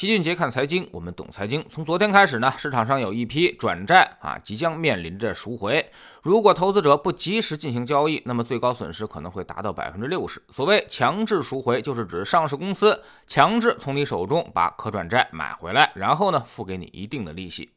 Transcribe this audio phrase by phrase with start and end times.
[0.00, 1.62] 齐俊杰看财经，我们懂财经。
[1.68, 5.90] 从昨天开始呢，市场上有一批转债啊，即将面临着赎回。
[6.22, 10.42] 如果投资者不及时进行交易，那么最高损失可能会达到百分之六十。
[10.48, 17.68] 所谓强制赎回，就是指上市公司强制从你手中把可转债买回来，然后呢，付给你一定的利息。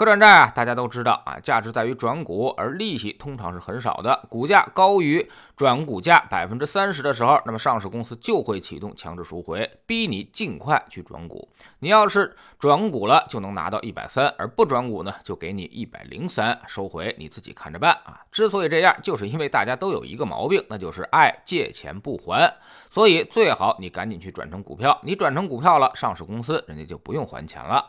[0.00, 4.18] 可转债啊，大家都知道啊，价值在于转股，而利息通常是很少的。
[4.30, 11.46] 股价高于转股价百分之三十的时候，那么上市公司就会启动强制赎回，逼你尽快去转股。
[11.80, 18.22] 你要是转股了，就能拿到一百三；而不转股呢，就给你一百零三，收回你自己看着办啊。
[18.32, 22.50] 之所以这样，就是因为大家都有一个毛病，那就是爱借钱不还。
[22.90, 24.98] 所以最好你赶紧去转成股票。
[25.02, 27.86] 你转成股票了，上市公司人家就不用还钱了。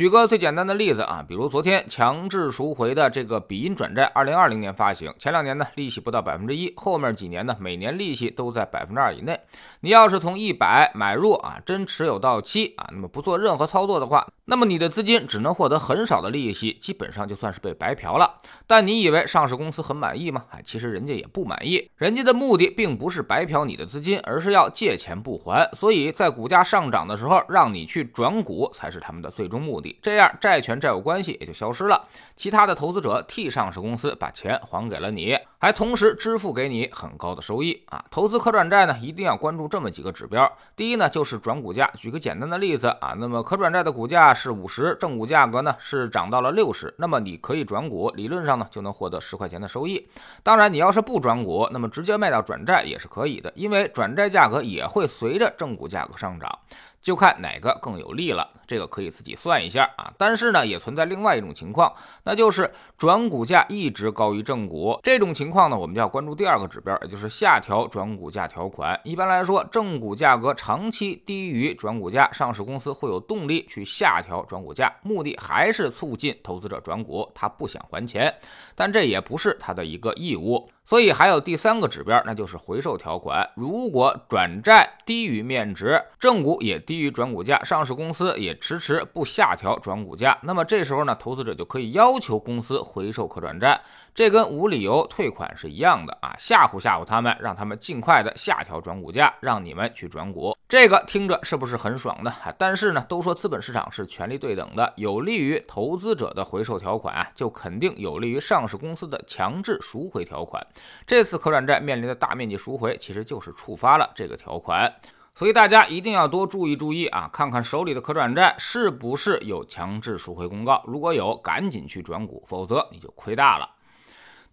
[0.00, 9.38] 举个最简单的例子啊，比如昨天强制赎回的这个比音转债，二零二零年发行，前两年呢利息不到百分之一，后面几年呢每年利息都在百分之二以内。
[9.80, 18.38] 你要是从一百买入啊，真持有到期啊，那么不做任何操作的话，那么你的资金只能获得很少的利息，基本上就算是被白嫖了。
[18.66, 20.46] 但你以为上市公司很满意吗？
[20.48, 25.70] 哎，其实人家也不满意，人家的目的并不是白嫖你的资金，而是要借钱不还。
[25.74, 29.89] 所以在股价上涨的时候，让你去转股才是他们的最终目的。
[30.02, 38.04] 这样债权债务关系也就消失了，其他的投资者替上市公司把钱还给了你，还同时支付给你很高的收益啊！
[38.10, 40.50] 投资可转债呢，一定要关注这么几个指标。
[40.74, 41.90] 第一呢，就是转股价。
[41.96, 50.08] 举个简单的例子啊，那么可转债的股价是五十，正股价格呢是涨到了六十，那么你可以转股，理论上呢就能获得十块钱的收益。
[50.42, 56.58] 当然，你要是不转股，那么直接卖掉转债也是可以的，因为转债价格也会随着正股价格上涨。
[57.02, 60.12] 就看哪个更有利了，这个可以自己算一下啊。
[60.18, 61.92] 但是呢，也存在另外一种情况，
[62.24, 64.98] 那就是转股价一直高于正股。
[65.02, 69.00] 这种情况呢，我们就要关注第二个指标，也就是下调转股价条款。
[69.02, 77.30] 一般来说，正股价格长期低于转股价，上市公司会有动力去下调转股价，目的还是促进投资者转股。
[77.34, 78.34] 他不想还钱，
[78.74, 80.70] 但这也不是他的一个义务。
[80.84, 83.48] 所以还有第三个指标，那就是回售条款。
[83.54, 93.80] 如果转债低于面值，正股也低于转股价，上市公司也迟迟不下调转股价，那么这时候呢，投资者就可以要求公司回收可转债。
[94.12, 100.52] 这跟无理由退款是一样的啊，吓唬吓唬他们，让他们尽快的下调转股价，让你们去转股。
[100.68, 102.34] 这个听着是不是很爽呢？
[102.58, 110.60] 但是呢，都说资本市场是权力对等的，有利于投资者的回售条款啊，就肯定有利于上市公司的强制赎回条款。
[111.06, 114.92] 这次可转债面临的大面积赎回，其实就是触发了这个条款。
[115.34, 123.68] 所以大家一定要多注意注意啊，看看手里的可转债是不是有强制赎回公告，如果有，赶紧去转股，否则你就亏大了。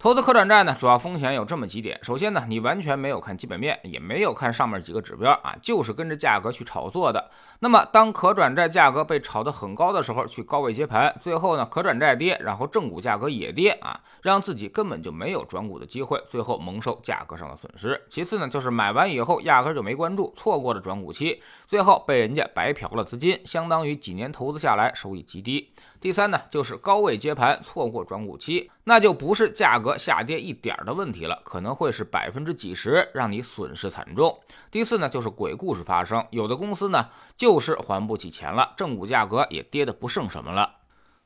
[0.00, 1.98] 投资可转债呢，主要风险有这么几点。
[2.04, 7.28] 首先呢，你完全没有看基本面，也没有看上面几个指标啊，就是跟着价格去炒作的。
[7.58, 18.00] 那么，当可转债价格被炒得很高的时候，去高位接盘，最后呢，可转债跌，然后正股价格也跌啊，让自己根本就没有转股的机会，最后蒙受价格上的损失。
[18.08, 25.72] 其次呢，就是买完以后压根就没关注，错过了转股期，最后被人家白嫖了资金，相当于几年投资下来收益极低。
[26.00, 34.38] 第三呢，就是高位接盘，错过转股期，那就不是价格下跌一点的问题了，可能会是百分之几十，让你损失惨重。
[34.70, 40.70] 第四呢，就是鬼故事发生，有的公司呢就是还不起钱了，正股价格也跌得不剩什么了，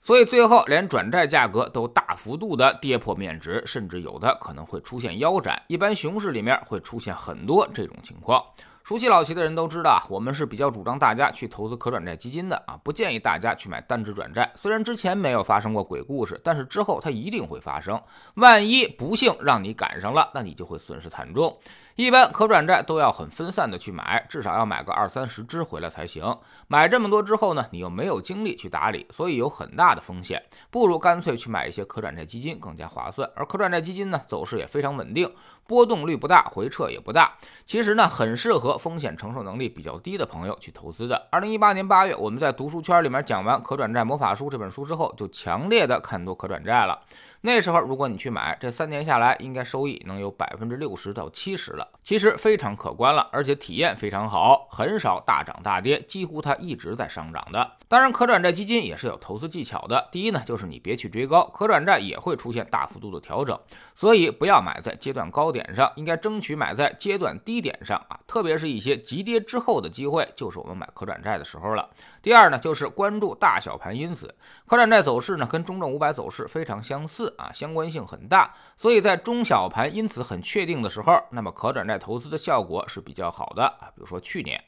[0.01, 5.63] 所以最后连转债价格都大幅度的跌破面值，甚至有的可能会出现腰斩。
[5.67, 8.43] 一般熊市里面会出现很多这种情况。
[8.85, 14.53] 熟悉老齐的人都知道，我们是比较主张大家去投资可转债基金的啊，不建议大家去买单只转债。
[14.57, 18.01] 虽然之前没有发生过鬼故事，但是之后它一定会发生。
[18.35, 21.57] 万一不幸让你赶上了，那你就会损失惨重。
[21.97, 26.39] 一般可转债都要很分散的去买，至少要买个二三十只回来才行。
[26.67, 30.43] 买这么多之后呢，你又没有精力去打理，所以有很大的风险。
[30.71, 33.31] 不如干脆去买一些可转债基金更加划算。
[33.37, 35.31] 而可转债基金呢，走势也非常稳定，
[35.67, 37.35] 波动率不大，回撤也不大。
[37.67, 41.29] 其实呢，很适合风险承受能力比较低的朋友去投资的。
[41.31, 46.99] 二零一八年八月，我们在读书圈里面讲完《可转债魔法书》这本书之后，就强烈的看多可转债了。
[47.43, 57.73] 那时候，如果你去买，这三年下来，应该收益能有百分之六十到七十了，其实非常可观了，而且体验非常好，很少大涨大跌，几乎它一直在上涨的。
[57.89, 60.09] 当然，可转债基金也是有投资技巧的。
[60.11, 63.59] 第一呢，就是你别去追高，可转债也会出现大幅度的调整，
[63.95, 71.89] 所以不要买在阶段高点上，应该争取买在阶段低点上啊，特别是一些急跌之后的机会，就是我们买可转债的时候了。
[72.21, 74.35] 第二呢，就是关注大小盘因子，
[74.67, 77.33] 可转债走势呢跟中证五百走势非常相似。
[77.39, 83.91] 啊，相关性很大，所以在中小盘因此很确定的时候，那么可转债投资的效果是比较好的啊。
[83.95, 84.63] 比如说去年。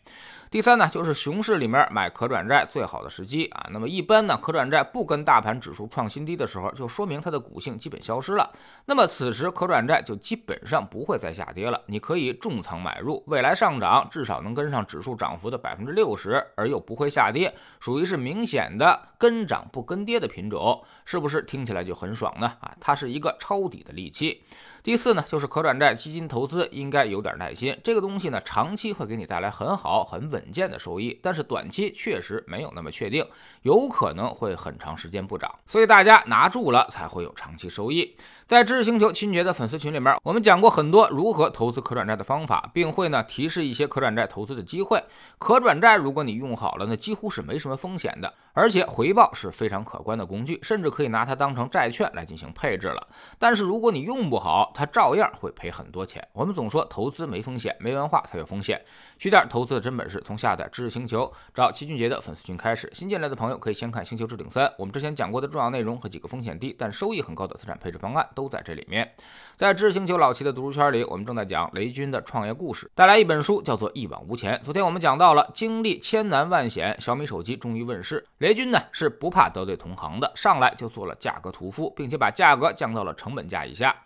[0.54, 3.66] 第三呢，就是熊市里面买可转债最好的时机啊。
[3.72, 8.48] 那么一般呢，可转债不跟大盘指数创新低的时候，就说明它的股性基本消失了。
[8.84, 22.46] 那么此时可转债就基本上不会再下跌了，你可以重仓买入，未来上涨至少能跟上指数涨幅的百分之六十，而又不会下跌，属于是明显的跟涨不跟跌的品种，是不是听起来就很爽呢？
[22.60, 24.44] 啊，它是一个抄底的利器。
[24.84, 33.26] 第四呢，就是可转债基金投资应该有点耐心，这个东西呢，长期会给你带来很好很稳稳健的收益，但是短期确实没有那么确定，
[33.62, 38.14] 有可能会很长时间不涨，所以大家拿住了才会有长期收益。
[38.46, 45.02] 在知识星球亲爵的粉丝群里面，我们讲过很多如何投资可转债的方法，并会呢提示一些可转债投资的机会。
[45.38, 53.06] 可转债如果你用好了，那几乎是没什么风险的，而且回报是非常可观的工具，甚至可以拿它当成债券来进行配置了。
[53.38, 56.26] 但是如果你用不好，它照样会赔很多钱。
[56.32, 58.80] 我们总说投资没风险，没文化才有风险。
[59.18, 62.88] 学点投资的真本事，从下载知识星球找齐俊杰的粉丝群开始。
[62.92, 68.24] 新进来的朋友可以先看《星球置顶三》，我们之前讲过的重要内容和几个风险低但收益很高的资产配置方案。
[68.34, 69.12] 都在这里面，
[69.56, 74.54] 在知识星球老齐的读书圈里，我们正在讲雷军的创业故事，带来一本书叫做《一往无前》。
[74.62, 78.26] 昨天我们讲到了，经历千难万险，小米手机终于问世。
[78.44, 83.96] 雷军呢是不怕得罪同行的，上来就做了价格屠夫，并且把价格降到了成本价以下。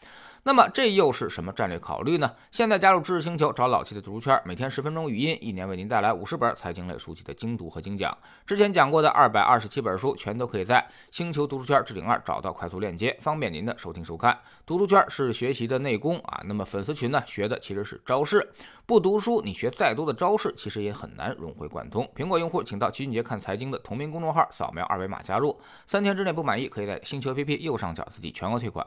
[0.48, 2.34] 那么这又是什么战略考虑呢？
[2.50, 8.16] 现在加入知识星球，找老七的读书圈，每天十分钟语音，一年为您带来五十本财经类书籍的精读和精讲。
[8.46, 14.38] 之前讲过的二百二十七本书，全都可以在星球读书圈置顶二找到快速链接，方便您的收听收看。
[14.64, 18.50] 读书圈是学习的内功啊，那么粉丝群呢，学的其实是招式。
[18.86, 22.10] 不读书，你学再多的招式，其实也很难融会贯通。
[22.16, 28.86] 苹果用户请到齐俊杰看财经的同名公众号，扫描二维码加入，三天之内不满意，可以在星球 APP 右上角自己全额退款。